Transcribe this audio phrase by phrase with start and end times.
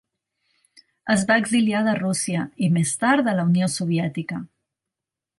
[1.15, 4.41] Es va exiliar de Rússia i més tard de la Unió Soviètica.